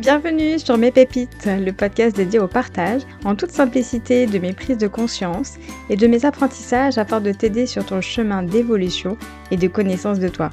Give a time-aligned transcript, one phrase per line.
[0.00, 4.78] Bienvenue sur Mes Pépites, le podcast dédié au partage, en toute simplicité, de mes prises
[4.78, 5.58] de conscience
[5.90, 9.18] et de mes apprentissages afin de t'aider sur ton chemin d'évolution
[9.50, 10.48] et de connaissance de toi.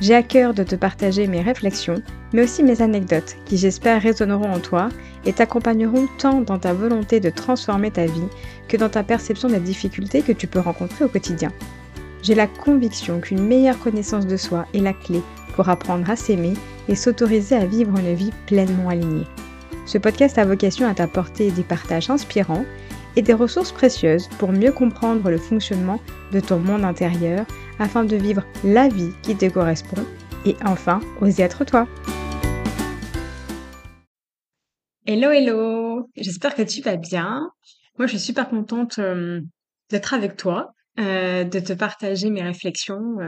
[0.00, 4.50] J'ai à cœur de te partager mes réflexions, mais aussi mes anecdotes qui j'espère résonneront
[4.50, 4.88] en toi
[5.24, 8.28] et t'accompagneront tant dans ta volonté de transformer ta vie
[8.66, 11.52] que dans ta perception des difficultés que tu peux rencontrer au quotidien.
[12.24, 15.22] J'ai la conviction qu'une meilleure connaissance de soi est la clé
[15.58, 16.54] pour apprendre à s'aimer
[16.86, 19.26] et s'autoriser à vivre une vie pleinement alignée.
[19.86, 22.64] Ce podcast a vocation à t'apporter des partages inspirants
[23.16, 26.00] et des ressources précieuses pour mieux comprendre le fonctionnement
[26.30, 27.44] de ton monde intérieur
[27.80, 30.04] afin de vivre la vie qui te correspond
[30.46, 31.88] et enfin oser être toi.
[35.06, 37.50] Hello hello, j'espère que tu vas bien.
[37.98, 39.40] Moi je suis super contente euh,
[39.90, 43.18] d'être avec toi, euh, de te partager mes réflexions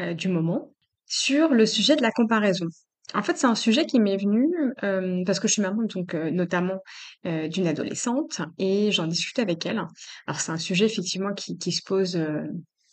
[0.00, 0.70] euh, du moment
[1.08, 2.66] sur le sujet de la comparaison.
[3.14, 4.48] En fait, c'est un sujet qui m'est venu
[4.82, 6.80] euh, parce que je suis maman, donc euh, notamment
[7.24, 9.82] euh, d'une adolescente, et j'en discute avec elle.
[10.26, 12.20] Alors, c'est un sujet effectivement qui, qui se pose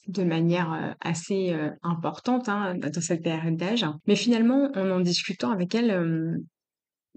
[0.07, 3.85] de manière assez importante hein, dans cette période d'âge.
[4.07, 6.39] Mais finalement, en en discutant avec elle,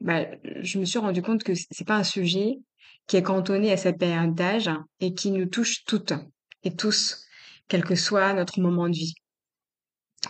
[0.00, 0.26] bah,
[0.62, 2.58] je me suis rendu compte que c'est pas un sujet
[3.06, 6.14] qui est cantonné à cette période d'âge et qui nous touche toutes
[6.64, 7.26] et tous,
[7.68, 9.14] quel que soit notre moment de vie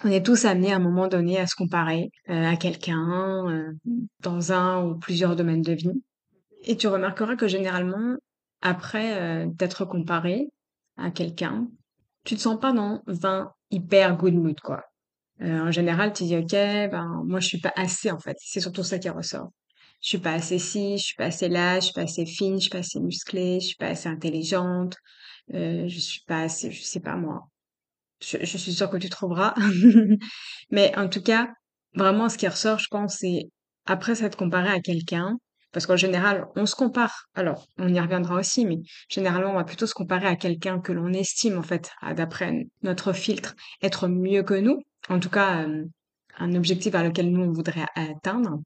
[0.04, 3.72] on est tous amenés à un moment donné à se comparer euh, à quelqu'un euh,
[4.20, 6.02] dans un ou plusieurs domaines de vie.
[6.62, 8.16] Et tu remarqueras que généralement,
[8.60, 10.48] après euh, d'être comparé
[10.96, 11.68] à quelqu'un,
[12.24, 14.82] tu te sens pas dans un hyper good mood, quoi.
[15.40, 18.36] en général, tu dis, OK, ben, moi, je suis pas assez, en fait.
[18.40, 19.50] C'est surtout ça qui ressort.
[20.02, 22.56] Je suis pas assez ci, je suis pas assez là, je suis pas assez fine,
[22.56, 24.96] je suis pas assez musclée, je suis pas assez intelligente,
[25.52, 27.48] je suis pas assez, je sais pas moi,
[28.20, 29.54] je, suis sûre que tu trouveras.
[30.70, 31.48] Mais en tout cas,
[31.94, 33.44] vraiment, ce qui ressort, je pense, c'est
[33.86, 35.38] après s'être comparé à quelqu'un,
[35.72, 37.26] parce qu'en général, on se compare.
[37.34, 38.78] Alors, on y reviendra aussi, mais
[39.08, 43.12] généralement, on va plutôt se comparer à quelqu'un que l'on estime, en fait, d'après notre
[43.12, 44.82] filtre, être mieux que nous.
[45.08, 45.84] En tout cas, euh,
[46.38, 48.60] un objectif vers lequel nous, on voudrait atteindre.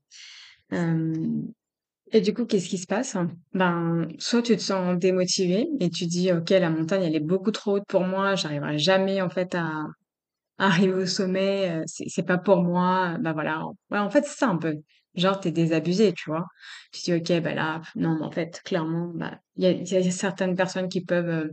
[0.72, 1.12] Euh,
[2.12, 3.16] et du coup, qu'est-ce qui se passe?
[3.54, 7.50] Ben, soit tu te sens démotivé et tu dis, OK, la montagne, elle est beaucoup
[7.50, 9.86] trop haute pour moi, j'arriverai jamais, en fait, à,
[10.58, 13.64] arriver au sommet, euh, c'est, pas pour moi, ben voilà.
[13.90, 14.76] Ouais, en fait, c'est ça un peu.
[15.14, 16.46] Genre, t'es désabusé, tu vois.
[16.92, 20.12] Tu dis, OK, ben là, non, mais en fait, clairement, bah, il y a, y
[20.12, 21.48] certaines personnes qui peuvent, euh,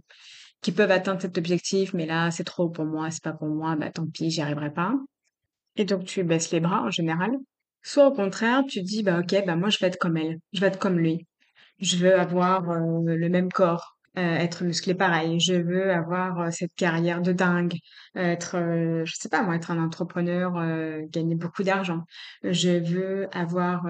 [0.62, 3.76] qui peuvent atteindre cet objectif, mais là, c'est trop pour moi, c'est pas pour moi,
[3.76, 4.94] bah, tant pis, j'y arriverai pas.
[5.78, 7.32] Et donc, tu baisses les bras, en général.
[7.82, 10.62] Soit au contraire, tu dis, bah ok, bah moi je vais être comme elle, je
[10.62, 11.26] vais être comme lui.
[11.80, 15.40] Je veux avoir euh, le même corps, euh, être musclé pareil.
[15.40, 17.74] Je veux avoir euh, cette carrière de dingue,
[18.16, 18.58] être,
[19.06, 20.54] je sais pas moi, être un entrepreneur,
[21.10, 22.04] gagner beaucoup d'argent.
[22.44, 23.86] Je veux avoir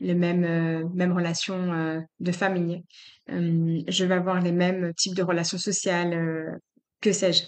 [0.00, 2.84] les mêmes relations de famille.
[3.28, 6.58] je veux avoir les mêmes types de relations sociales,
[7.00, 7.44] que sais-je.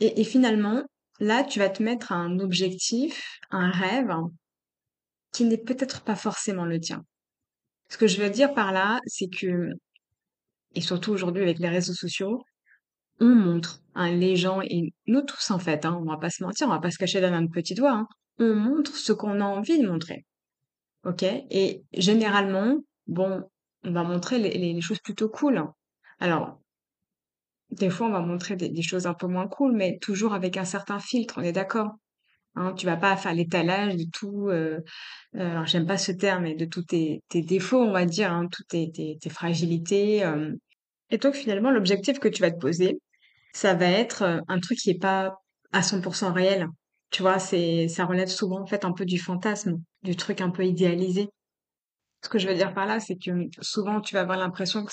[0.00, 0.82] Et, et finalement,
[1.20, 4.10] là, tu vas te mettre un objectif, un rêve
[5.44, 7.04] n'est peut-être pas forcément le tien.
[7.90, 9.70] Ce que je veux dire par là, c'est que,
[10.74, 12.42] et surtout aujourd'hui avec les réseaux sociaux,
[13.20, 16.42] on montre, hein, les gens, et nous tous en fait, hein, on va pas se
[16.42, 18.06] mentir, on va pas se cacher derrière notre petit doigt, hein,
[18.38, 20.24] on montre ce qu'on a envie de montrer.
[21.04, 21.22] Ok?
[21.22, 22.76] Et généralement,
[23.06, 23.42] bon,
[23.84, 25.64] on va montrer les, choses plutôt cool.
[26.20, 26.60] Alors,
[27.70, 30.64] des fois, on va montrer des, choses un peu moins cool, mais toujours avec un
[30.64, 31.92] certain filtre, on est d'accord?
[32.58, 34.80] Hein, tu vas pas faire l'étalage de tout, euh,
[35.36, 38.66] euh, j'aime pas ce terme, mais de tous tes, défauts, on va dire, hein, toutes
[38.66, 40.24] tes, fragilités.
[40.24, 40.52] Euh.
[41.10, 42.98] Et donc finalement, l'objectif que tu vas te poser,
[43.52, 45.38] ça va être un truc qui est pas
[45.72, 46.66] à 100% réel.
[47.10, 50.64] Tu vois, ça relève souvent en fait un peu du fantasme, du truc un peu
[50.66, 51.28] idéalisé.
[52.24, 53.30] Ce que je veux dire par là, c'est que
[53.60, 54.92] souvent tu vas avoir l'impression que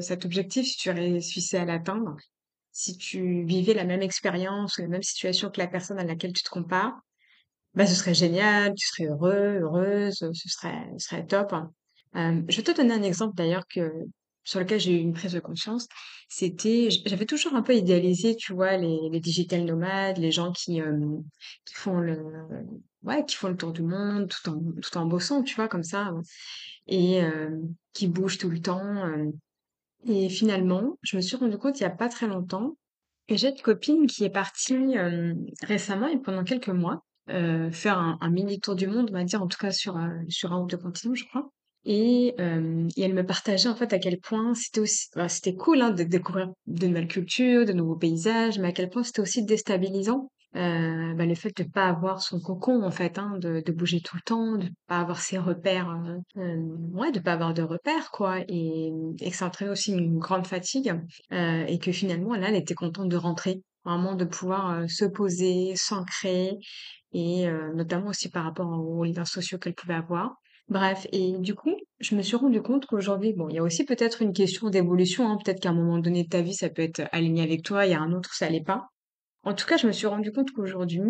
[0.00, 2.16] cet objectif, si tu réussissais à l'atteindre,
[2.78, 6.42] si tu vivais la même expérience la même situation que la personne à laquelle tu
[6.42, 6.92] te compares,
[7.72, 11.54] bah, ce serait génial, tu serais heureux, heureuse, ce serait, ce serait top.
[12.14, 13.90] Je vais te donner un exemple d'ailleurs que
[14.44, 15.88] sur lequel j'ai eu une prise de conscience.
[16.28, 20.82] C'était, j'avais toujours un peu idéalisé, tu vois, les, les digital nomades, les gens qui,
[21.64, 22.18] qui font le,
[23.04, 25.82] ouais, qui font le tour du monde tout en, tout en bossant, tu vois, comme
[25.82, 26.12] ça,
[26.86, 27.56] et euh,
[27.94, 29.06] qui bougent tout le temps.
[30.04, 32.76] Et finalement, je me suis rendu compte il y a pas très longtemps
[33.28, 37.98] que j'ai une copine qui est partie euh, récemment et pendant quelques mois euh, faire
[37.98, 40.62] un, mini tour du monde, on va dire en tout cas sur euh, sur un
[40.62, 41.50] ou deux continents, je crois.
[41.88, 46.02] Et, elle me partageait en fait à quel point c'était aussi c'était cool hein, de
[46.02, 51.14] découvrir de nouvelles cultures, de nouveaux paysages, mais à quel point c'était aussi déstabilisant heu,
[51.16, 54.16] bah, le fait de pas avoir son cocon en fait, hein, de de bouger tout
[54.16, 58.10] le temps, de pas avoir ses repères, heu, hem, ouais, de pas avoir de repères
[58.10, 60.94] quoi et et que ça entraînait aussi une grande fatigue,
[61.30, 63.62] et que finalement là, elle était contente de rentrer.
[63.84, 66.58] Vraiment de pouvoir, se poser, s'ancrer
[67.12, 70.34] et notamment aussi par rapport aux liens sociaux qu'elle pouvait avoir.
[70.68, 73.84] Bref et du coup, je me suis rendu compte qu'aujourd'hui, bon, il y a aussi
[73.84, 76.82] peut-être une question d'évolution, hein, peut-être qu'à un moment donné de ta vie, ça peut
[76.82, 78.88] être aligné avec toi, il y a un autre, ça l'est pas.
[79.46, 81.02] En tout cas, je me suis rendu compte qu'aujourd'hui,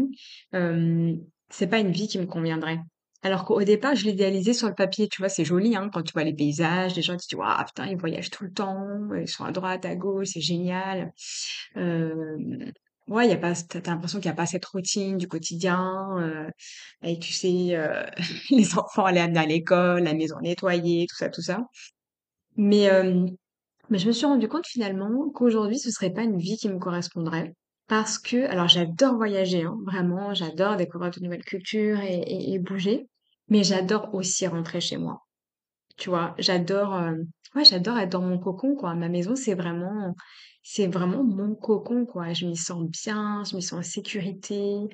[0.53, 1.19] hem,
[1.51, 2.81] c'est pas une vie qui me conviendrait.
[3.23, 5.31] Alors qu'au départ, je l'idéalisais sur le papier, tu vois?
[5.31, 7.87] C'est joli, hein, quand tu vois les paysages, les gens, tu te dis: «Waouh, putain,
[7.89, 8.87] ils voyagent tout le temps,
[9.19, 11.13] ils sont à droite, à gauche, c'est génial».
[11.77, 12.73] Hem,
[13.09, 16.07] ouais, y a pas tu as l'impression qu'il y a pas cette routine du quotidien,
[16.21, 16.49] heu
[17.05, 18.07] et tu sais, heu,
[18.51, 21.61] les enfants les amener à l'école, la maison nettoyée, tout ça, tout ça.
[22.57, 22.89] Mais
[23.91, 26.79] mais je me suis rendu compte finalement qu'aujourd'hui, ce serait pas une vie qui me
[26.79, 27.55] correspondrait
[27.89, 33.09] parce que alors j'adore voyager, hein, vraiment, j'adore découvrir de nouvelles cultures et bouger,
[33.49, 35.23] mais j'adore aussi rentrer chez moi.
[35.97, 36.35] Tu vois?
[36.39, 38.95] J'adore, hem, ouais, j'adore être dans mon cocon, quoi.
[38.95, 40.15] Ma maison, c'est vraiment
[40.63, 42.33] c'est vraiment mon cocon, quoi.
[42.35, 44.89] Je m'y sens bien, je m'y sens en sécurité,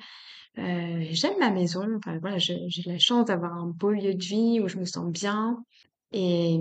[0.59, 4.61] heu, j'aime ma maison, enfin, voilà, j'ai la chance d'avoir un beau lieu de vie
[4.61, 5.59] où je me sens bien
[6.13, 6.59] et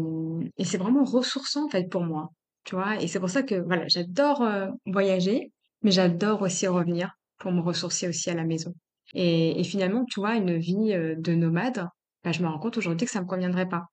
[0.58, 2.30] et c'est vraiment ressourçant, en fait, pour moi,
[2.64, 3.02] tu vois?
[3.02, 5.52] Et c'est pour ça que, voilà, j'adore, heu, voyager,
[5.84, 8.74] mais j'adore aussi revenir pour me ressourcer aussi à la maison
[9.14, 11.86] et finalement, tu vois, une vie, heu, de nomade,
[12.24, 13.88] bah, je me rends compte aujourd'hui que ça me conviendrait pas.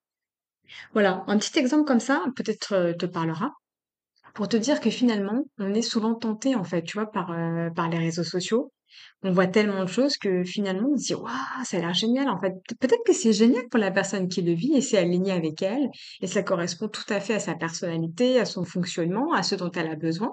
[0.93, 3.53] Voilà, un petit exemple comme ça, peut-être, heu, te parlera,
[4.35, 7.71] pour te dire que finalement, on est souvent tenté, en fait, tu vois, par, heu,
[7.77, 8.73] par les réseaux sociaux.
[9.23, 12.29] On voit tellement de choses que finalement, on se dit: «Waouh, ça a l'air génial»,
[12.31, 12.53] en fait.
[12.69, 15.63] Peut peut-être que c'est génial pour la personne qui le vit et c'est aligné avec
[15.63, 15.89] elle
[16.23, 19.71] et ça correspond tout à fait à sa personnalité, à son fonctionnement, à ce dont
[19.73, 20.33] elle a besoin,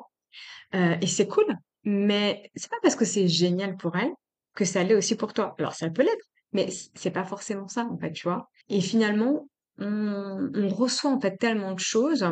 [0.73, 1.45] et c'est cool.
[1.83, 4.11] Mais c'est pas parce que c'est génial pour elle
[4.55, 5.55] que ça l'est aussi pour toi.
[5.59, 8.49] Alors ça peut l'être, mais c'est pas forcément ça, en fait, tu vois?
[8.69, 9.47] Et finalement,
[9.79, 12.25] on reçoit, en fait, tellement de choses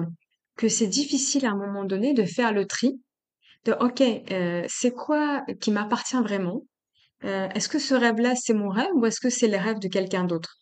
[0.58, 3.02] que c'est difficile à un moment donné de faire le tri,
[3.66, 4.02] de: «OK,
[4.32, 6.66] heu, c'est quoi qui m'appartient vraiment?
[7.26, 9.88] Heu, est-ce que ce rêve-là, c'est mon rêve ou est-ce que c'est les rêves de
[9.90, 10.58] quelqu'un d'autre?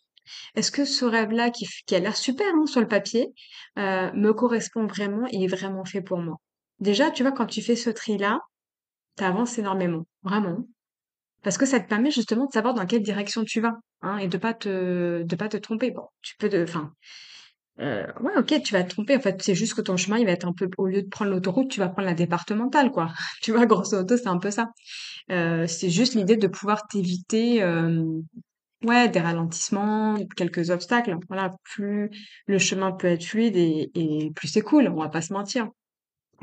[0.56, 3.32] Est-ce que ce rêve-là qui qui a l'air super, hein, sur le papier,
[3.78, 6.38] heu, me correspond vraiment et est vraiment fait pour moi?»
[6.82, 8.40] Déjà, tu vois, quand tu fais ce tri-là,
[9.18, 10.66] tu avances énormément, vraiment.
[11.42, 14.28] Parce que ça te permet justement de savoir dans quelle direction tu vas, hein, et
[14.28, 15.90] de pas pas te tromper.
[15.92, 16.92] Bon, tu peux te enfin,
[17.80, 20.26] heu, ouais, OK, tu vas te tromper, en fait, c'est juste que ton chemin, il
[20.26, 23.12] va être un peu au lieu de prendre l'autoroute, tu vas prendre la départementale, quoi.
[23.42, 23.66] Tu vois?
[23.66, 24.68] Grosso modo, c'est un peu ça.
[25.30, 28.22] Heu, c'est juste l'idée de pouvoir t'éviter, hem,
[28.84, 31.16] ouais, des ralentissements, quelques obstacles.
[31.28, 32.10] Voilà, plus
[32.46, 35.68] le chemin peut être fluide et et plus c'est cool, on va pas se mentir.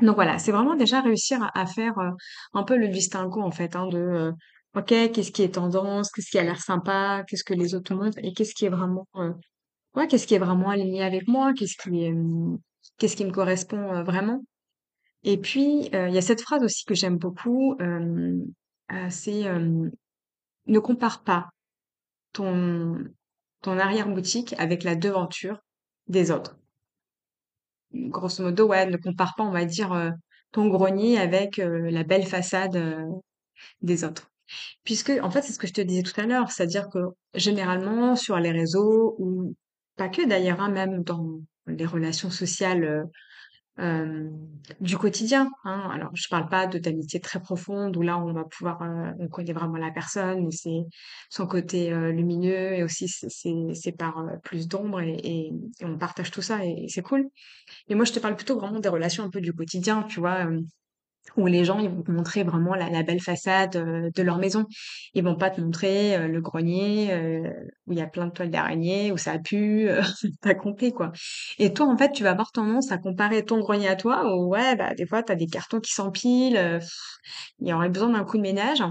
[0.02, 2.10] Donc voilà, c'est vraiment déjà réussir à faire, heu,
[2.54, 4.32] un peu le distinguo en fait, hein, de, heu,
[4.76, 6.10] OK, qu'est-ce qui est tendance?
[6.12, 7.24] Qu'est-ce qui a l'air sympa?
[7.28, 8.18] Qu'est-ce que les autres montrent?
[8.22, 9.34] Et qu'est-ce qui est vraiment, heu,
[9.96, 11.54] ouais, qu'est-ce qui est vraiment aligné avec moi?
[11.54, 12.58] Qu'est-ce qui, hem,
[12.98, 14.44] qu'est-ce qui me correspond, heu, vraiment?
[15.24, 17.76] Et puis, il y a cette phrase aussi que j'aime beaucoup,
[19.10, 19.44] c'est,
[20.68, 21.50] «Ne compare pas
[22.34, 22.98] ton
[23.62, 25.60] ton arrière-boutique avec la devanture
[26.08, 26.59] des autres».
[27.92, 30.12] Grosso modo, ouais, ne compare pas, on va dire, heu,
[30.52, 33.04] ton grenier avec, heu, la belle façade, heu,
[33.82, 34.30] des autres.
[34.84, 36.98] Puisque, en fait, c'est ce que je te disais tout à l'heure, c'est-à-dire que
[37.34, 39.54] généralement sur les réseaux ou
[39.96, 43.04] pas que d'ailleurs, hein, même dans les relations sociales,
[44.80, 45.88] du quotidien, hein.
[45.92, 48.78] Alors je parle pas de d'amitié très profonde où là on va pouvoir,
[49.18, 50.82] on connaît vraiment la personne et c'est
[51.30, 53.08] son côté, lumineux et aussi
[53.92, 57.28] parts, heu, plus d'ombre et et et on partage tout ça et c'est cool.
[57.88, 60.46] Mais moi je te parle plutôt vraiment des relations un peu du quotidien, tu vois?
[61.36, 64.66] Où les gens, ils vont te montrer vraiment la belle façade, heu, de leur maison.
[65.14, 67.42] Ils vont pas te montrer, heu, le grenier, heu,
[67.86, 69.88] où il y a plein de toiles d'araignée, où ça pue,
[70.42, 71.12] tu compris, quoi.
[71.58, 74.48] Et toi, en fait, tu vas avoir tendance à comparer ton grenier à toi où
[74.48, 76.80] ouais, bah, des fois, tu as des cartons qui s'empilent,
[77.60, 78.82] il y aurait besoin d'un coup de ménage.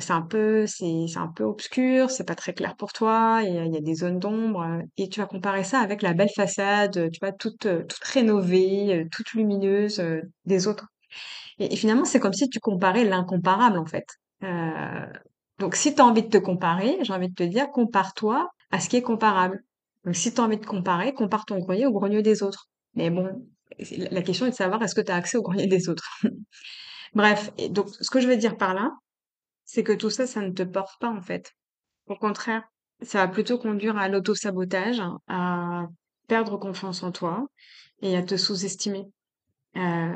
[0.00, 3.74] C'est un peu c'est un peu obscur, c'est pas très clair pour toi, il y
[3.74, 7.20] y a des zones d'ombre, et tu vas comparer ça avec la belle façade, tu
[7.20, 10.02] vois, toute, toute rénovée, toute lumineuse,
[10.46, 10.86] des autres.
[11.58, 14.06] Et finalement, c'est comme si tu comparais l'incomparable, en fait.
[14.42, 15.06] Heu,
[15.58, 18.80] donc si tu as envie de te comparer, j'ai envie de te dire, compare-toi à
[18.80, 19.62] ce qui est comparable.
[20.04, 22.68] Donc si tu as envie de comparer, compare ton grenier au grenier des autres.
[22.94, 23.46] Mais bon,
[24.10, 26.08] la question est de savoir est-ce que tu as accès au grenier des autres?
[27.14, 28.92] Bref, donc ce que je veux dire par là,
[29.64, 31.52] c'est que tout ça, ça ne te porte pas, en fait.
[32.08, 32.64] Au contraire,
[33.02, 35.86] ça va plutôt conduire à l'auto-sabotage, à
[36.28, 37.46] perdre confiance en toi
[38.02, 39.06] et à te sous-estimer.
[39.76, 40.14] Heu,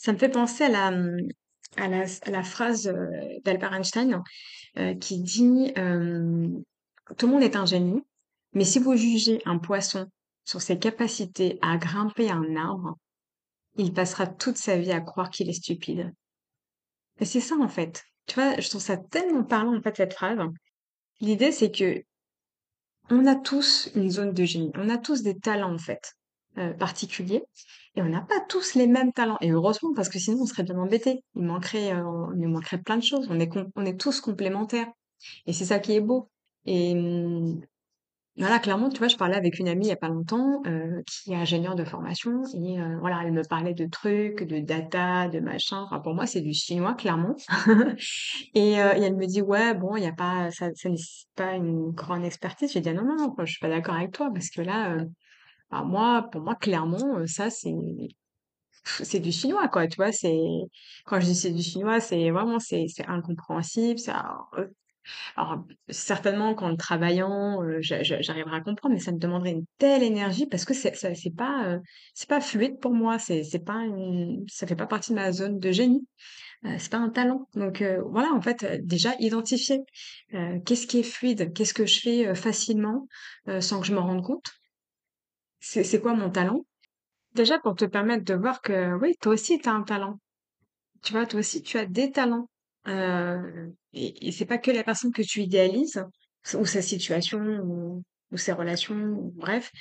[0.00, 1.28] ça me fait penser à la, mmh
[1.76, 2.92] à la, phrase
[3.44, 4.22] d'Albert Einstein
[5.00, 8.02] qui dit Tout le monde est un génie,
[8.54, 10.10] mais si vous jugez un poisson
[10.44, 12.96] sur ses capacités à grimper un arbre,
[13.76, 16.12] il passera toute sa vie à croire qu'il est stupide.
[17.20, 18.02] Et c'est ça en fait.
[18.26, 20.38] Tu vois, je trouve ça tellement parlant en fait cette phrase.
[21.20, 22.02] L'idée c'est que
[23.10, 26.16] on a tous une zone de génie, on a tous des talents en fait
[26.58, 27.44] euh, particuliers
[27.96, 29.38] et on n'a pas tous les mêmes talents.
[29.40, 31.22] Et heureusement parce que sinon on serait bien embêté.
[31.36, 33.26] Il manquerait, euh, il manquerait plein de choses.
[33.30, 34.88] On est on est tous complémentaires
[35.46, 36.30] et c'est ça qui est beau.
[36.66, 37.62] Et hum,
[38.36, 41.02] voilà, clairement, tu vois, je parlais avec une amie il y a pas longtemps, heu,
[41.06, 45.28] qui est ingénieure de formation et heu, voilà, elle me parlait de trucs, de data,
[45.28, 45.82] de machin.
[45.82, 47.36] Enfin, pour moi, c'est du chinois, clairement.
[48.54, 51.90] Et elle me dit: «Ouais, bon, il y a pas ça ça nécessite pas une
[51.92, 52.72] grande expertise».
[52.72, 54.96] J'ai dit: «Ah non, non, non, je suis pas d'accord avec toi parce que là,
[55.72, 57.72] moi, pour moi, clairement, heu, ça, c'est
[58.84, 59.86] c'est du chinois, quoi».
[59.86, 60.12] Tu vois?
[60.12, 60.38] C'est
[61.04, 64.38] quand je dis c'est du chinois, c'est vraiment c'est incompréhensible, ça
[65.36, 70.02] alors, certainement qu'en le travaillant, j'a j'arriverai à comprendre, mais ça me demanderait une telle
[70.02, 70.92] énergie parce que c'est
[71.36, 71.78] pas,
[72.14, 75.58] c'est pas fluide pour moi, c'est pas une ça fait pas partie de ma zone
[75.58, 76.06] de génie,
[76.78, 77.48] c'est pas un talent.
[77.54, 79.80] Donc, voilà, en fait, déjà identifier,
[80.66, 81.52] qu'est-ce qui est fluide?
[81.54, 83.06] Qu'est-ce que je fais, facilement,
[83.60, 84.59] sans que je m'en rende compte?
[85.60, 86.64] C'est quoi mon talent?
[87.34, 90.20] Déjà pour te permettre de voir que oui, toi aussi tu as un talent.
[91.02, 92.48] Tu vois, toi aussi tu as des talents,
[92.88, 96.04] heu et c'est pas que la personne que tu idéalises
[96.54, 97.40] ou sa situation
[98.32, 99.72] ou ses relations ou bref,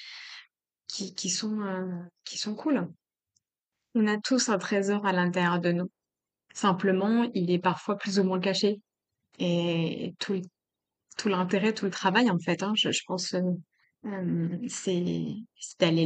[0.88, 1.90] qui sont, heu,
[2.26, 2.88] qui sont cool.
[3.96, 5.90] On a tous un trésor à l'intérieur de nous.
[6.54, 8.82] Simplement, il est parfois plus ou moins caché
[9.40, 10.42] et tout
[11.30, 13.36] l'intérêt, tout le travail en fait, hein, je je pense,
[14.68, 15.36] c'est
[15.80, 16.06] d'aller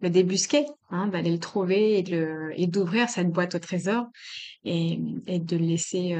[0.00, 4.06] le débusquer, hein, d'aller le trouver et d'ouvrir cette boîte au trésor
[4.64, 6.16] et et de le laisser,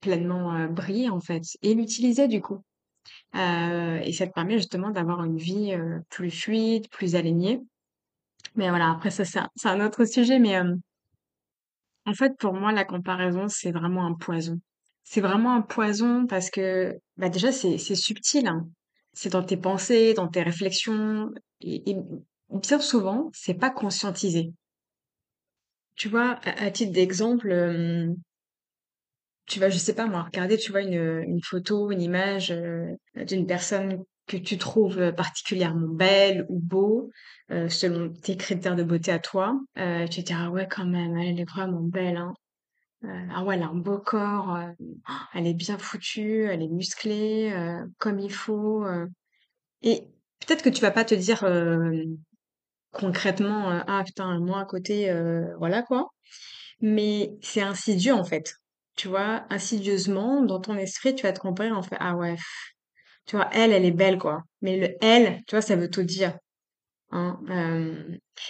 [0.00, 2.62] Pleinement, briller en fait et l'utiliser du coup.
[3.34, 5.74] Et ça te permet justement d'avoir une vie,
[6.10, 7.60] plus fluide, plus alignée.
[8.56, 10.58] Mais voilà, après ça c'est un autre sujet mais,
[12.06, 14.60] en fait pour moi la comparaison c'est vraiment un poison.
[15.04, 18.68] C'est vraiment un poison parce que, bah, déjà c'est c'est subtil, hein.
[19.20, 21.96] C'est dans tes pensées, dans tes réflexions et et
[22.50, 24.52] bien souvent c'est pas conscientisé.
[25.96, 26.40] Tu vois?
[26.46, 27.50] À titre d'exemple,
[29.46, 32.96] Tu vas, je sais pas moi, regarder, tu vois, une, une photo, une image, heu,
[33.16, 37.10] d'une personne que tu trouves, particulièrement belle ou beau,
[37.50, 39.58] heu, selon tes critères de beauté à toi.
[39.78, 42.34] Heu, tu te dis: «Ah ouais, quand même, elle est vraiment belle, hein.
[43.04, 44.74] Heu, ah ouais, elle a un beau corps, heu,
[45.34, 48.84] elle est bien foutue, elle est musclée, heu, comme il faut»,
[49.82, 50.02] et
[50.46, 51.44] peut-être que tu vas pas te dire,
[52.92, 55.12] concrètement, «Ah putain, moi à côté,
[55.58, 56.08] voilà quoi».
[56.82, 58.54] Mais c'est insidieux, en fait.
[58.96, 59.44] Tu vois?
[59.50, 62.36] Insidieusement, dans ton esprit, tu vas te comparer en fait: «Ah ouais,
[63.26, 64.42] tu vois, elle, elle est belle, quoi».
[64.62, 66.38] Mais le «elle», tu vois, ça veut tout dire,
[67.12, 67.40] hein,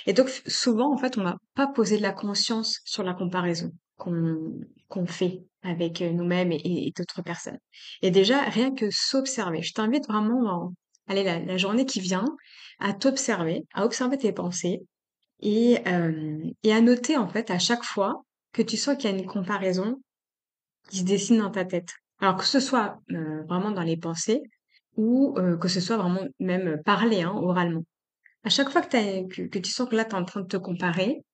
[0.06, 3.72] et donc souvent, en fait, on n'a pas posé de la conscience sur la comparaison
[3.98, 7.58] qu'on fait avec, heu, nous-mêmes et d'autres personnes
[8.02, 10.74] et déjà, rien que s'observer, je t'invite vraiment dans
[11.08, 12.24] allez, la la journée qui vient,
[12.80, 14.82] à t'observer, à observer tes pensées
[15.40, 19.14] et hem et à noter, en fait, à chaque fois que tu sens qu'il y
[19.14, 20.00] a une comparaison
[20.90, 21.90] qui se dessine dans ta tête.
[22.20, 24.42] Alors que ce soit, heu, vraiment dans les pensées
[24.96, 27.84] ou que ce soit vraiment même, parlé, hein, oralement.
[28.44, 30.56] À chaque fois que que tu sens que là, tu es en train de te
[30.58, 31.24] comparer,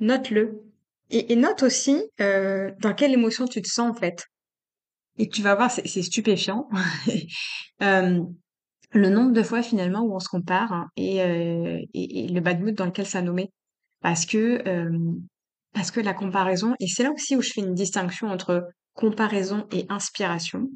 [0.00, 0.62] note-le
[1.10, 4.26] et note aussi, heu, dans quelle émotion tu te sens, en fait
[5.18, 6.68] et tu vas voir, c'est stupéfiant.
[7.80, 8.26] Hem,
[8.92, 12.40] le nombre de fois finalement où on se compare hein, et heu et et le
[12.40, 13.50] bad mood dans lequel ça nous met.
[14.02, 15.22] Parce que, hem,
[15.72, 19.66] parce que la comparaison et c'est là aussi où je fais une distinction entre comparaison
[19.72, 20.68] et inspiration.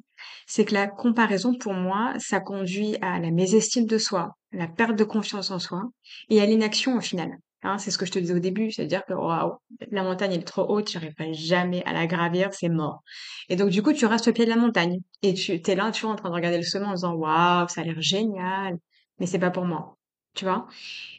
[0.47, 4.97] C'est que la comparaison pour moi, ça conduit à la mésestime de soi, la perte
[4.97, 5.83] de confiance en soi
[6.31, 7.31] et à l'inaction au final.
[7.63, 9.55] Hein, c'est ce que je te disais au début, c'est-à-dire que waouh,
[9.91, 13.03] la montagne est trop haute, j'arriverai jamais à la gravir, c'est mort.
[13.49, 15.91] Et donc du coup, tu restes au pied de la montagne et tu es là,
[15.91, 18.79] tu vois, en train de regarder le sommet en disant waouh, ça a l'air génial,
[19.19, 19.97] mais c'est pas pour moi.
[20.35, 20.69] Tu vois?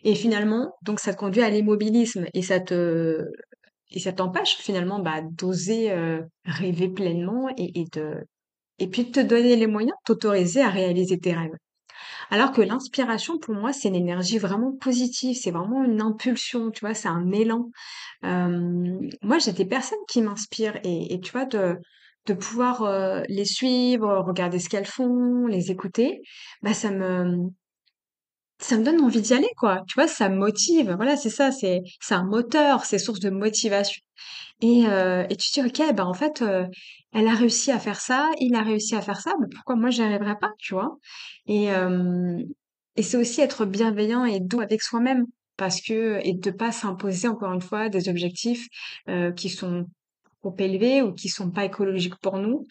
[0.03, 3.25] Et finalement, donc ça te conduit à l'immobilisme et ça te
[3.91, 8.25] et ça t'empêche finalement, bah, d'oser, heu, rêver pleinement et et de
[8.79, 11.51] et puis de te donner les moyens, t'autoriser à réaliser tes rêves.
[12.29, 16.81] Alors que l'inspiration pour moi, c'est une énergie vraiment positive, c'est vraiment une impulsion, tu
[16.81, 16.93] vois?
[16.93, 17.71] C'est un élan.
[18.23, 24.19] Hem, moi, j'ai des personnes qui m'inspirent et tu vois, de pouvoir, heu, les suivre,
[24.27, 26.21] regarder ce qu'elles font, les écouter,
[26.61, 26.73] bah,
[28.59, 29.83] ça me donne envie d'y aller, quoi.
[29.87, 30.93] Tu vois, ça me motive.
[30.95, 31.81] Voilà, c'est ça, c'est
[32.11, 34.01] un moteur, c'est source de motivation.
[34.61, 36.41] Et, heu, et tu te dis: «OK, bah, en fait,
[37.13, 39.89] elle a réussi à faire ça, il a réussi à faire ça, bah, pourquoi moi
[39.89, 40.97] j'y arriverais pas?» tu vois?
[41.47, 41.67] Et
[42.95, 45.25] et c'est aussi être bienveillant et doux avec soi-même
[45.57, 48.67] parce que et de pas s'imposer encore une fois des objectifs,
[49.35, 49.85] qui sont
[50.41, 52.65] trop élevés ou qui sont pas écologiques pour nous.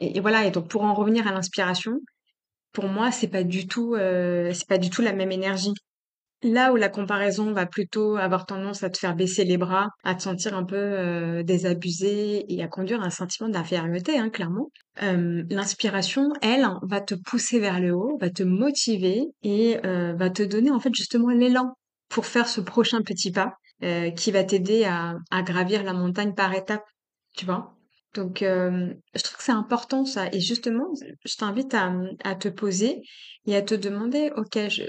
[0.00, 1.92] Et voilà et donc pour en revenir à l'inspiration,
[2.72, 5.72] pour moi, c'est pas du tout, c'est pas du tout la même énergie.
[6.44, 10.14] Là où la comparaison va plutôt avoir tendance à te faire baisser les bras, à
[10.14, 14.70] te sentir un peu, heu, désabusé et à conduire à un sentiment d'infériorité, hein, clairement.
[14.98, 20.28] Hem, l'inspiration, elle, va te pousser vers le haut, va te motiver et heu, va
[20.30, 21.72] te donner, en fait, justement l'élan
[22.10, 26.34] pour faire ce prochain petit pas, heu, qui va t'aider à à gravir la montagne
[26.34, 26.84] par étapes,
[27.36, 27.74] tu vois?
[28.14, 30.92] Donc hem, je trouve que c'est important ça et justement,
[31.24, 31.90] je t'invite à,
[32.22, 33.00] à te poser
[33.46, 34.82] et à te demander: «OK, je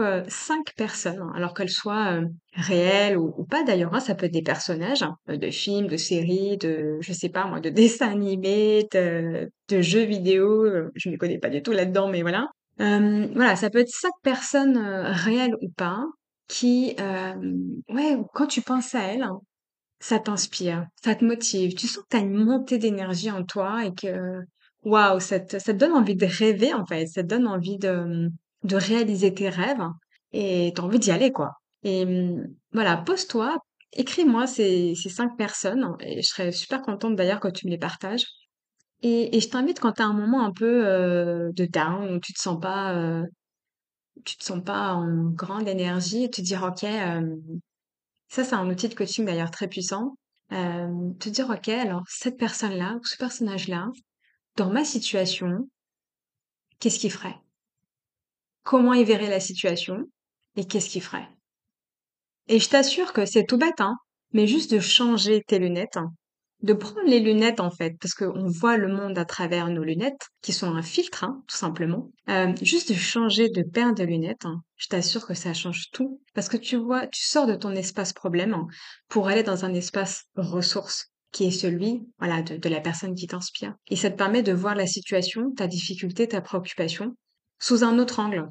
[0.00, 4.26] heu, 5 personnes», hein, alors qu'elles soient, heu, réelles ou pas d'ailleurs, hein, ça peut
[4.26, 8.10] être des personnages, hein, de films, de séries, de je sais pas moi, de dessins
[8.10, 12.48] animés, de jeux vidéo, heu, je m'y connais pas du tout là-dedans, mais voilà.
[12.78, 16.04] Voilà, ça peut être 5 personnes, réelles ou pas,
[16.48, 16.96] qui,
[17.88, 19.26] ouais, quand tu penses à elles
[20.00, 21.74] ça t'inspire, ça te motive.
[21.74, 24.40] Tu sens que tu as une montée d'énergie en toi et que,
[24.82, 27.06] waouh, ça ça te donne envie de rêver, en fait.
[27.06, 28.28] Ça te donne envie de,
[28.64, 29.82] de réaliser tes rêves
[30.32, 31.52] et tu as envie d'y aller, quoi.
[31.84, 33.56] Et mmh, voilà, pose-toi,
[33.92, 37.78] écris-moi ces ces 5 personnes et je serais super contente d'ailleurs que tu me les
[37.78, 38.24] partages.
[39.02, 42.20] Et et je t'invite quand tu as un moment un peu, heu, de down, où
[42.20, 43.24] tu te sens pas, heu,
[44.24, 47.40] tu te sens pas en grande énergie, te dire: «OK, hem»
[48.28, 50.16] Ça, c'est un outil de coaching d'ailleurs très puissant.
[50.50, 53.88] Te dire: «OK, alors cette personne-là ou ce personnage-là,
[54.56, 55.68] dans ma situation,
[56.80, 57.36] qu'est-ce qu'il ferait?
[58.62, 60.04] Comment il verrait la situation
[60.56, 61.28] et qu'est-ce qu'il ferait?»
[62.48, 63.96] et je t'assure que c'est tout bête, hein,
[64.32, 66.12] mais juste de changer tes lunettes, hein,
[66.62, 70.28] de prendre les lunettes en fait, parce qu'on voit le monde à travers nos lunettes,
[70.42, 72.10] qui sont un filtre, hein, tout simplement.
[72.28, 76.20] Hem, juste de changer de paire de lunettes, hein, je t'assure que ça change tout.
[76.34, 78.56] Parce que tu vois, tu sors de ton espace problème
[79.08, 83.26] pour aller dans un espace ressource, qui est celui, voilà, de de la personne qui
[83.26, 83.74] t'inspire.
[83.88, 87.16] Et ça te permet de voir la situation, ta difficulté, ta préoccupation,
[87.62, 88.50] sous un autre angle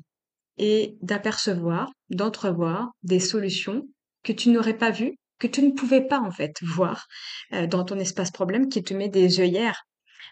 [0.57, 3.87] et d'apercevoir, d'entrevoir des solutions
[4.23, 7.07] que tu n'aurais pas vues, que tu ne pouvais pas en fait voir,
[7.53, 9.83] heu, dans ton espace problème qui te met des œillères,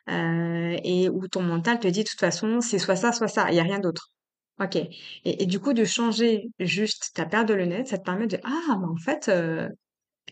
[0.09, 3.51] heu et où ton mental te dit: «De toute façon, c'est soit ça, soit ça,
[3.51, 4.11] il y a rien d'autre».
[4.61, 4.77] OK
[5.25, 8.77] et du coup de changer juste ta paire de lunettes, ça te permet de: «Ah,
[8.79, 9.69] mais en fait, heu,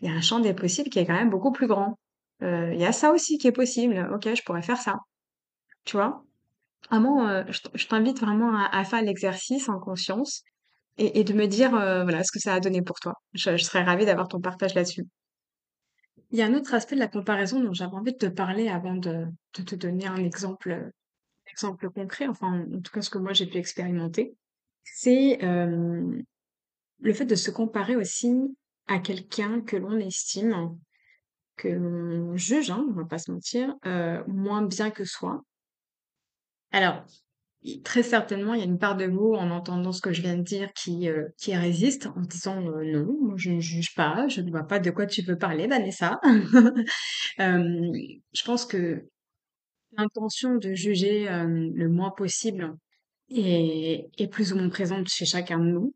[0.02, 1.98] il y a un champ des possibles qui est quand même beaucoup plus grand.
[2.42, 4.08] Il y a ça aussi qui est possible.
[4.14, 4.96] OK, je pourrais faire ça».
[5.84, 6.24] Tu vois?
[6.90, 10.42] Vraiment, heu, je t'invite vraiment à faire l'exercice en conscience
[10.98, 13.14] et de me dire, heu, voilà, ce que ça a donné pour toi.
[13.34, 15.04] Je serais ravie d'avoir ton partage là-dessus.
[16.30, 18.68] Il y a un autre aspect de la comparaison dont j'avais envie de te parler
[18.68, 20.90] avant de te donner un exemple,
[21.94, 24.36] concret, enfin, en tout cas ce que moi j'ai pu expérimenter.
[24.84, 26.22] C'est, hem,
[27.00, 28.32] le fait de se comparer aussi
[28.88, 30.78] à quelqu'un que l'on estime,
[31.56, 33.74] que l'on juge, hein, on va pas se mentir,
[34.28, 35.42] moins bien que soi.
[36.72, 37.04] Alors
[37.84, 40.36] très certainement, il y a une part de vous, en entendant ce que je viens
[40.36, 44.40] de dire, qui, heu, qui résiste en disant: «Heu, non, je ne juge pas, je
[44.42, 46.20] ne vois pas de quoi tu veux parler Vanessa».
[47.38, 47.92] Hem,
[48.34, 49.06] je pense que
[49.98, 52.76] l'intention de juger, le moins possible
[53.30, 55.94] est est plus ou moins présente chez chacun de nous.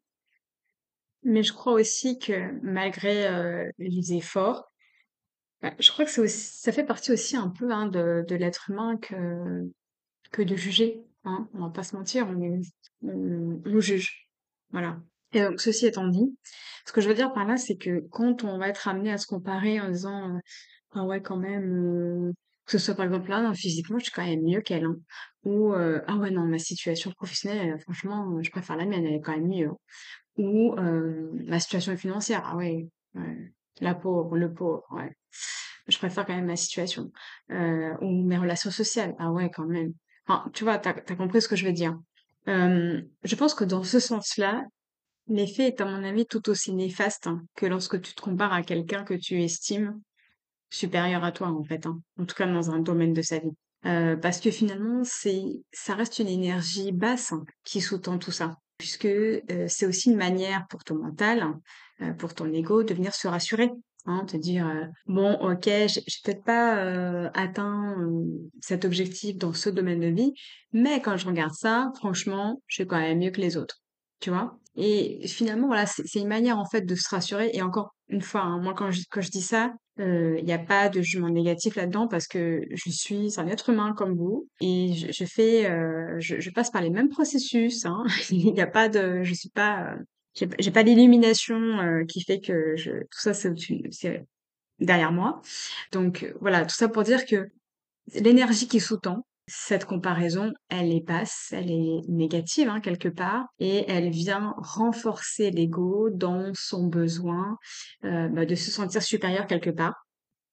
[1.25, 4.71] Mais je crois aussi que malgré, les efforts,
[5.63, 8.99] bah, je crois que ça fait partie aussi un peu, hein, de de l'être humain
[8.99, 9.15] que
[10.33, 12.61] que de juger, hein, on va pas se mentir, on est
[13.03, 14.29] on on juge,
[14.73, 15.01] voilà.
[15.35, 16.37] Et donc ceci étant dit,
[16.87, 19.19] ce que je veux dire par là, c'est que quand on va être amené à
[19.19, 20.41] se comparer en disant, heu:
[20.93, 21.73] «Ah ouais quand même,
[22.31, 22.35] heu»,
[22.67, 24.97] que ce soit par exemple là, non, physiquement je suis quand même mieux qu'elle, hein,
[25.45, 29.21] ou heu: «Ah ouais non, ma situation professionnelle, franchement, je préfère la mienne, elle est
[29.23, 29.77] quand même mieux, hein»,
[30.39, 30.75] ou
[31.47, 35.13] «Ma situation financière, ah ouais, ouais, la pauvre, le pauvre, ouais,
[35.89, 37.13] je préfère quand même ma situation»,
[37.51, 39.95] ou «Mes relations sociales, ah ouais quand même».
[40.55, 41.99] Tu vois, tu as compris ce que je veux dire.
[42.47, 44.65] Hem, je pense que dans ce sens-là,
[45.29, 48.63] l'effet est à mon avis tout aussi néfaste, hein, que lorsque tu te compares à
[48.63, 50.01] quelqu'un que tu estimes
[50.71, 53.53] supérieur à toi, en fait, hein, en tout cas dans un domaine de sa vie.
[53.87, 58.57] Heu, parce que finalement, c'est ça reste une énergie basse hein, qui sous-tend tout ça,
[58.79, 61.47] puisque, heu, c'est aussi une manière pour ton mental,
[62.19, 63.71] pour ton ego de venir se rassurer.
[64.05, 69.53] Hein, te dire, heu: «Bon OK, j'ai peut-être pas, heu, atteint, heu, cet objectif dans
[69.53, 70.33] ce domaine de vie,
[70.73, 73.77] mais quand je regarde ça, franchement, je suis quand même mieux que les autres».
[74.21, 74.59] Tu vois?
[74.77, 78.41] Et finalement, voilà, c'est une manière, en fait, de se rassurer et encore une fois,
[78.43, 81.77] hein, moi, quand je quand je dis ça, il y a pas de jugement négatif
[81.77, 85.65] là-dedans parce que je suis un être humain comme vous et je fais,
[86.19, 88.03] je passe par les mêmes processus, hein.
[88.31, 89.95] Il y a pas de je suis pas,
[90.35, 93.53] j'ai pas d'illumination, heu, qui fait que je tout ça, c'est
[94.81, 95.41] derrière moi.
[95.93, 97.49] Donc, heu, voilà, tout ça pour dire que
[98.15, 103.85] l'énergie qui sous-tend cette comparaison, elle est basse, elle est négative, hein, quelque part et
[103.91, 107.59] elle vient renforcer l'ego dans son besoin,
[108.05, 109.95] heu, bah, de se sentir supérieur quelque part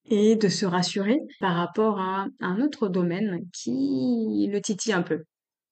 [0.10, 5.24] et de se rassurer par rapport à un autre domaine qui le titille un peu,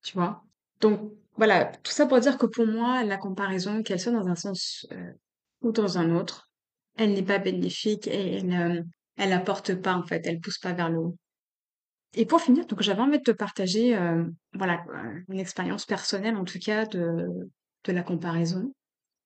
[0.04, 0.44] tu vois?
[0.82, 4.36] Donc voilà, tout ça pour dire que pour moi, la comparaison, qu'elle soit dans un
[4.36, 5.16] sens, heu,
[5.62, 6.50] ou dans un autre,
[6.98, 8.86] elle n'est pas bénéfique et elle, hem,
[9.18, 9.34] elle
[9.82, 11.18] pas, en fait, elle pousse pas vers le haut.
[12.16, 16.36] Et pour finir, donc j'avais envie de te partager, heu, voilà, heu, une expérience personnelle
[16.38, 17.28] en tout cas de
[17.86, 18.74] de la comparaison.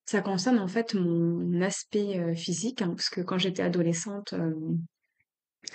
[0.06, 4.34] Ça concerne en fait mon aspect, physique, hein, parce que quand j'étais adolescente,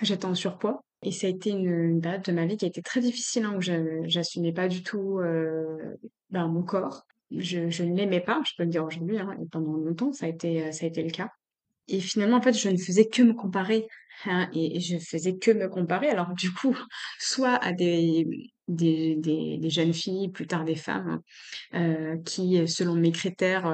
[0.03, 2.83] j'étais en surpoids et ça a été une, période de ma vie qui a été
[2.83, 3.61] très difficile, hein, où
[4.09, 5.99] j'assumais pas du tout, heu,
[6.31, 7.05] ben, mon corps.
[7.31, 10.27] Je je ne l'aimais pas, je peux le dire aujourd'hui, hein, et pendant longtemps ça
[10.27, 11.31] a été, heu, ça a été le cas.
[11.89, 13.87] Et finalement, en fait, je ne faisais que me comparer,
[14.27, 16.09] hein, et et je faisais que me comparer.
[16.09, 16.77] Alors du coup,
[17.21, 18.27] soit à des
[18.69, 21.21] des des jeunes filles, plus tard des femmes,
[21.75, 23.67] heu, qui, selon mes critères,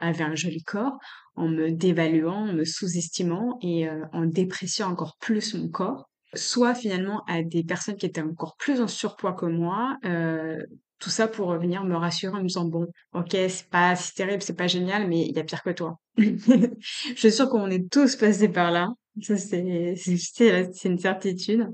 [0.00, 0.98] avaient un joli corps,
[1.36, 6.11] en me dévaluant, en me sous-estimant et en dépréciant encore plus mon corps.
[6.34, 10.64] Soit finalement à des personnes qui étaient encore plus en surpoids que moi, heu,
[10.98, 14.42] tout ça pour, venir me rassurer en me disant: «Bon, OK, c'est pas si terrible,
[14.42, 15.98] c'est pas génial, mais il y a pire que toi».
[16.16, 18.88] Je suis sûre qu'on est tous passés par là.
[19.20, 21.68] Ça, c'est c'est une certitude.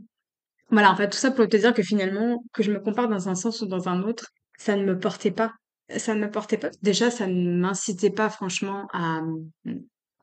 [0.71, 3.29] Voilà, en fait, tout ça pour te dire que finalement, que je me compare dans
[3.29, 4.27] un sens ou dans un autre,
[4.59, 5.53] ça ne me portait pas.
[5.97, 6.71] Ça ne me portait pas.
[6.83, 9.21] Déjà, ça ne m'incitait pas franchement à,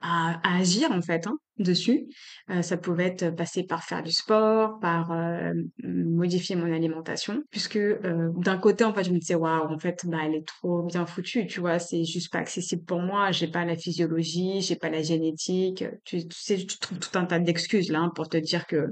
[0.02, 2.08] à, à agir en fait hein, dessus.
[2.50, 7.78] Heu, ça pouvait être passé par faire du sport, par, heu, modifier mon alimentation puisque,
[7.78, 10.84] heu, d'un côté en fait je me disais: «Waouh en fait, bah, elle est trop
[10.84, 11.80] bien foutue», tu vois?
[11.80, 16.22] C'est juste pas accessible pour moi, j'ai pas la physiologie, j'ai pas la génétique, tu
[16.32, 18.88] sais, tu trouves tout un tas d'excuses là, hein, pour te dire que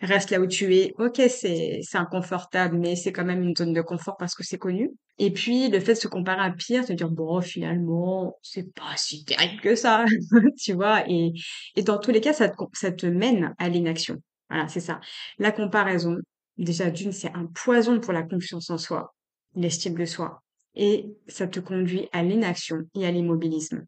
[0.00, 0.92] reste là où tu es.
[0.98, 4.58] OK, c'est c'est inconfortable, mais c'est quand même une zone de confort parce que c'est
[4.58, 4.90] connu.
[5.18, 8.94] Et puis le fait de se comparer à pire, te dire: «Bon finalement, c'est pas
[8.96, 10.04] si terrible que ça».
[10.58, 11.04] Tu vois?
[11.08, 11.32] Et
[11.76, 14.16] et tous les cas, ça te mène à l'inaction.
[14.48, 15.00] Voilà, c'est ça.
[15.38, 16.16] La comparaison,
[16.58, 19.14] déjà d'une, c'est un poison pour la confiance en soi,
[19.54, 20.42] l'estime de soi
[20.74, 23.84] et ça te conduit à l'inaction et à l'immobilisme.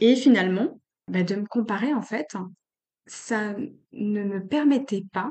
[0.00, 2.34] Et finalement, bah, de me comparer en fait,
[3.06, 3.54] ça
[3.92, 5.30] ne me permettait pas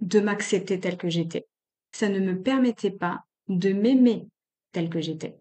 [0.00, 1.46] de m'accepter telle que j'étais.
[1.92, 4.28] Ça ne me permettait pas de m'aimer
[4.72, 5.36] telle que j'étais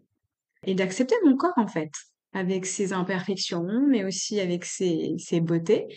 [0.63, 1.91] et d'accepter mon corps en fait,
[2.33, 5.87] avec ses imperfections, mais aussi avec ses ses beautés,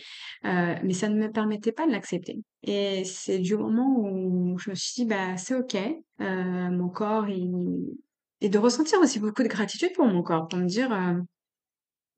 [0.45, 2.37] heu, mais ça ne me permettait pas de l'accepter.
[2.63, 7.29] Et c'est du moment où je me suis dit: «Bah, c'est OK, heu, mon corps
[7.29, 7.51] il»
[8.41, 11.21] et de ressentir aussi beaucoup de gratitude pour mon corps, pour me dire, heu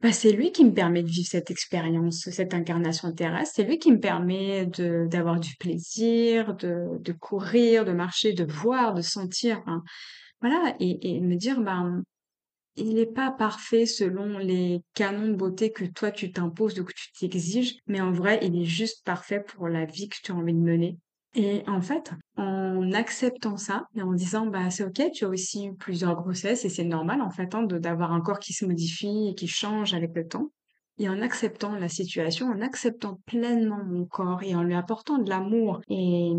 [0.02, 3.54] bah, c'est lui qui me permet de vivre cette expérience, cette incarnation terrestre.
[3.56, 8.94] C'est lui qui me permet d'avoir du plaisir, de de courir, de marcher, de voir,
[8.94, 9.84] de sentir, enfin,
[10.42, 12.04] voilà et et me dire: «Ben,
[12.76, 16.94] il est pas parfait selon les canons de beauté que toi tu t'imposes ou que
[16.94, 20.36] tu t'exiges, mais en vrai, il est juste parfait pour la vie que tu as
[20.36, 20.98] envie de mener».
[21.38, 25.66] Et en fait, en acceptant ça et en disant: «Bah, c'est OK, tu as aussi
[25.68, 29.28] eu plusieurs grossesses et c'est normal en fait, hein, d'avoir un corps qui se modifie
[29.30, 30.52] et qui change avec le temps»
[30.98, 35.30] et en acceptant la situation, en acceptant pleinement mon corps et en lui apportant de
[35.30, 36.32] l'amour et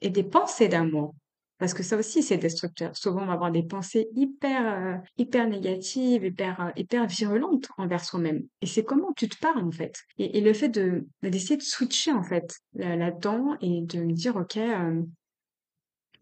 [0.00, 1.14] et des pensées d'amour.
[1.58, 2.96] Parce que ça aussi, c'est destructeur.
[2.96, 8.04] Souvent, on va avoir des pensées hyper, heu, hyper négatives, hyper, heu, hyper virulentes envers
[8.04, 11.62] soi-même et c'est comment tu te parles, en fait et le fait de d'essayer de
[11.62, 15.06] switcher, en fait, là là-dedans et de me dire: «OK, hem,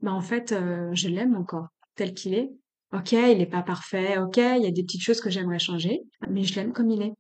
[0.01, 2.51] bah, en fait, heu, je l'aime mon corps tel qu'il est.
[2.93, 4.19] OK, il est pas parfait.
[4.19, 7.03] OK, il y a des petites choses que j'aimerais changer, mais je l'aime comme il
[7.03, 7.13] est»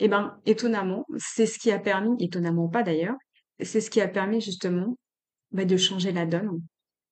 [0.00, 3.16] et ben, étonnamment, c'est ce qui a permis étonnamment pas d'ailleurs,
[3.62, 4.96] c'est ce qui a permis justement,
[5.52, 6.62] bah, de changer la donne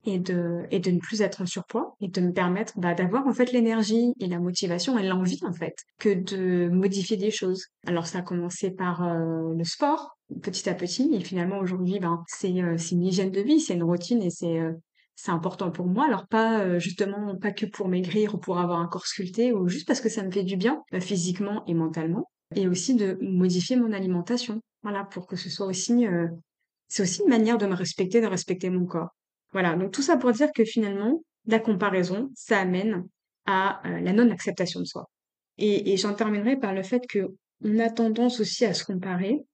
[0.07, 3.27] et de et de ne plus être en surpoids et de me permettre, bah, d'avoir
[3.27, 7.65] en fait l'énergie et la motivation et l'envie en fait, que de modifier des choses.
[7.87, 12.23] Alors ça a commencé par, heu, le sport, petit à petit et finalement aujourd'hui, ben,
[12.29, 14.77] c'est, c'est une hygiène de vie, c'est une routine et c'est, heu,
[15.15, 16.07] c'est important pour moi.
[16.07, 19.69] Alors pas, heu, justement pas que pour maigrir ou pour avoir un corps sculpté ou
[19.69, 23.19] juste parce que ça me fait du bien, heu, physiquement et mentalement et aussi de
[23.23, 24.61] modifier mon alimentation.
[24.83, 26.29] Voilà, pour que ce soit aussi, heu,
[26.89, 29.16] c'est aussi une manière de me respecter, de respecter mon corps.
[29.57, 33.07] Voilà, donc tout ça pour dire que finalement, la comparaison, ça amène
[33.47, 35.09] à la non-acceptation de soi.
[35.57, 39.47] Et, j'en terminerai par le fait que on a tendance aussi à se comparer,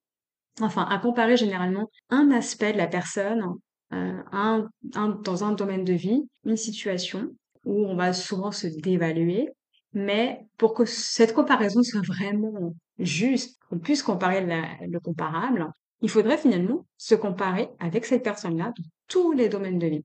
[0.61, 3.45] enfin à comparer généralement un aspect de la personne,
[3.93, 7.29] euh, dans un domaine de vie, une situation
[7.65, 9.51] où on va souvent se dévaluer,
[9.93, 16.39] mais pour que cette comparaison soit vraiment juste, qu'on puisse comparer le comparable, il faudrait
[16.39, 18.73] finalement se comparer avec cette personne-là
[19.13, 20.05] tous les domaines de vie.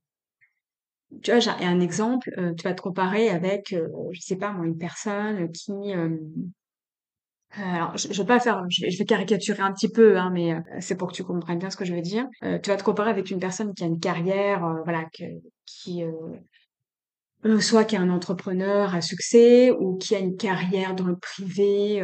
[1.23, 4.51] Tu vois, j'ai un exemple, euh, tu vas te comparer avec, euh, je sais pas
[4.51, 6.17] moi, une personne qui, euh,
[7.55, 10.97] alors, je, je vais pas faire, je vais, caricaturer un petit peu, hein, mais c'est
[10.97, 12.27] pour que tu comprennes bien ce que je veux dire.
[12.41, 15.05] tu vas te comparer avec une personne qui a une carrière, voilà,
[15.65, 16.03] qui,
[17.61, 22.03] soit qui est un entrepreneur à succès ou qui a une carrière dans le privé,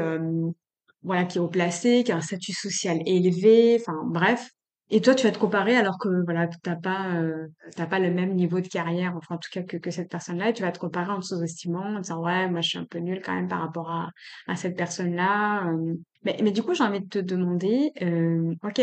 [1.03, 4.49] voilà, qui est haut placé, qui a un statut social élevé, enfin bref.
[4.95, 7.47] Et toi, tu vas te comparer alors que voilà, t'as pas, euh,
[7.89, 10.61] pas le même niveau de carrière, enfin en tout cas que, cette personne-là, et tu
[10.61, 13.19] vas te comparer en te sous-estimant, en disant ouais, moi je suis un peu nulle
[13.25, 15.65] quand même par rapport à, cette personne-là.
[15.67, 15.95] euh.
[16.25, 18.81] Mais, du coup, j'ai envie de te demander, euh, ok,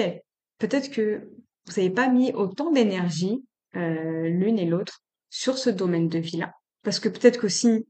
[0.59, 1.31] peut-être que
[1.67, 3.45] vous n'avez pas mis autant d'énergie
[3.75, 7.87] l'une et l'autre sur ce domaine de vie-là, parce que peut-être qu'aussi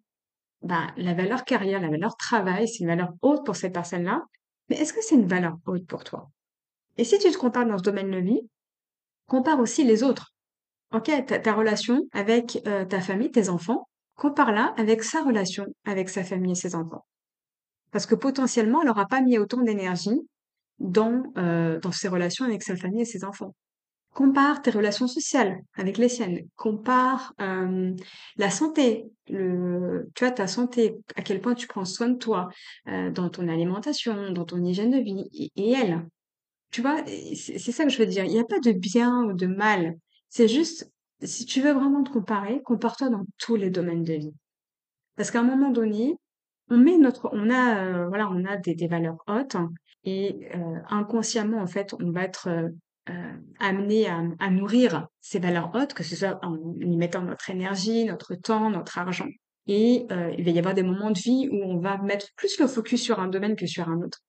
[0.61, 4.23] bah, la valeur carrière, la valeur travail, c'est une valeur haute pour cette personne-là,
[4.69, 6.29] mais est-ce que c'est une valeur haute pour toi?
[7.01, 8.43] Et si tu te compares dans ce domaine de vie,
[9.27, 10.35] compare aussi les autres.
[10.93, 16.25] Ok, ta, relation avec euh, ta famille, tes enfants, compare-la avec sa relation avec sa
[16.25, 17.07] famille et ses enfants.
[17.91, 20.21] Parce que potentiellement, elle n'aura pas mis autant d'énergie
[20.79, 23.55] dans, euh, dans ses relations avec sa famille et ses enfants.
[24.13, 26.49] Compare tes relations sociales avec les siennes.
[26.55, 27.95] Compare euh,
[28.37, 32.51] la santé, tu vois, ta santé, à quel point tu prends soin de toi
[32.85, 36.05] dans ton alimentation, dans ton hygiène de vie, et elle.
[36.71, 37.03] Tu vois,
[37.35, 38.25] c'est ça que je veux dire.
[38.25, 39.97] Il n'y a pas de bien ou de mal.
[40.29, 40.91] C'est juste,
[41.23, 44.35] si tu veux vraiment te comparer, compare-toi dans tous les domaines de vie.
[45.17, 46.17] Parce qu'à un moment donné,
[46.71, 49.57] on met notre, on a, euh, voilà, on a des, valeurs hautes
[50.05, 55.73] et euh, inconsciemment, en fait, on va être euh, amené à, à nourrir ces valeurs
[55.75, 59.29] hautes, que ce soit en y mettant notre énergie, notre temps, notre argent.
[59.67, 60.07] Et
[60.39, 63.03] il va y avoir des moments de vie où on va mettre plus le focus
[63.03, 64.21] sur un domaine que sur un autre.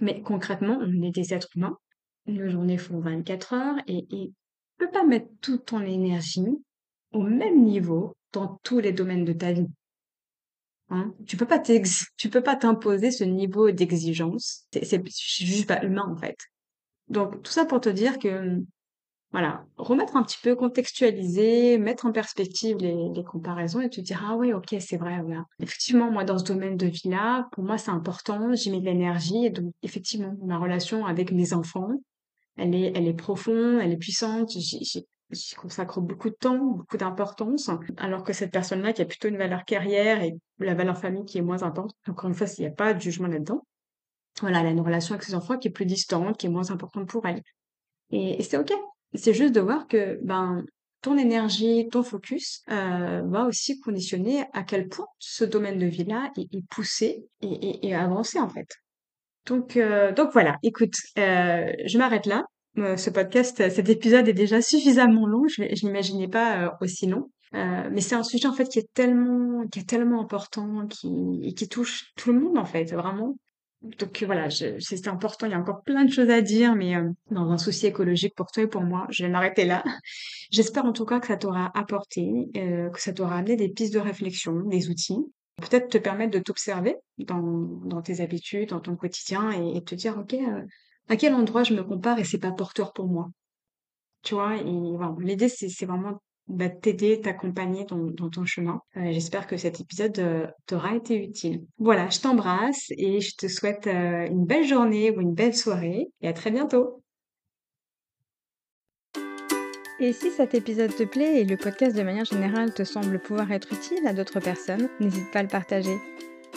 [0.00, 1.78] Mais concrètement, on est des êtres humains.
[2.26, 6.62] Nos journées font 24 heures et, et tu peux pas mettre toute ton énergie
[7.12, 9.68] au même niveau dans tous les domaines de ta vie.
[10.90, 11.14] Hein?
[11.26, 14.66] Tu peux pas tu peux pas t'imposer ce niveau d'exigence.
[14.72, 16.36] C'est juste pas humain en fait.
[17.08, 18.60] Donc tout ça pour te dire que
[19.32, 24.34] voilà, remettre un petit peu, contextualiser, mettre en perspective les, comparaisons et te dire ah
[24.36, 25.44] oui ok c'est vrai voilà.
[25.60, 28.86] Effectivement moi dans ce domaine de vie là, pour moi c'est important, j'y mets de
[28.86, 31.90] l'énergie et donc effectivement ma relation avec mes enfants,
[32.56, 37.70] elle est elle est profonde, elle est puissante, j'y consacre beaucoup de temps, beaucoup d'importance,
[37.98, 41.38] alors que cette personne-là qui a plutôt une valeur carrière et la valeur famille qui
[41.38, 43.64] est moins importante, encore une fois s'il n'y a pas de jugement là-dedans,
[44.40, 46.72] voilà elle a une relation avec ses enfants qui est plus distante, qui est moins
[46.72, 47.42] importante pour elle.
[48.10, 48.72] Et, et c'est ok.
[49.14, 50.64] C'est juste de voir que ben
[51.02, 56.30] ton énergie, ton focus euh, va aussi conditionner à quel point ce domaine de vie-là
[56.36, 58.68] est, poussé et, et, et avancé en fait.
[59.46, 60.58] Donc euh, donc voilà.
[60.62, 62.44] Écoute, euh, je m'arrête là.
[62.76, 65.42] Ce podcast, cet épisode est déjà suffisamment long.
[65.48, 67.30] Je, je n'imaginais pas aussi long.
[67.52, 71.68] Mais c'est un sujet en fait qui est tellement, qui est tellement important, qui, qui
[71.68, 73.34] touche tout le monde en fait, vraiment.
[73.82, 75.46] Donc voilà, je- c'est important.
[75.46, 78.34] Il y a encore plein de choses à dire, mais euh, dans un souci écologique
[78.34, 79.82] pour toi et pour moi, je vais m'arrêter là.
[80.50, 83.94] J'espère en tout cas que ça t'aura apporté, euh, que ça t'aura amené des pistes
[83.94, 85.16] de réflexion, des outils,
[85.56, 87.40] peut-être te permettre de t'observer dans,
[87.86, 90.62] dans tes habitudes, dans ton quotidien et, et te dire, ok, euh,
[91.08, 93.30] à quel endroit je me compare et c'est pas porteur pour moi.
[94.22, 96.20] Tu vois, et voilà, l'idée c'est vraiment
[96.80, 98.80] t'aider, t'accompagner dans, dans ton chemin.
[98.96, 101.64] Euh, j'espère que cet épisode euh, t'aura été utile.
[101.78, 106.08] Voilà, je t'embrasse et je te souhaite euh, une belle journée ou une belle soirée
[106.20, 107.02] et à très bientôt.
[109.98, 113.52] Et si cet épisode te plaît et le podcast de manière générale te semble pouvoir
[113.52, 115.96] être utile à d'autres personnes, n'hésite pas à le partager.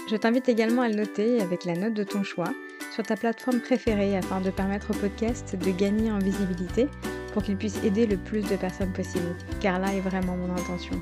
[0.10, 2.54] Je t'invite également à le noter avec la note de ton choix
[2.94, 6.88] sur ta plateforme préférée afin de permettre au podcast de gagner en visibilité
[7.34, 10.96] pour qu'il puisse aider le plus de personnes possible, car là est vraiment mon intention.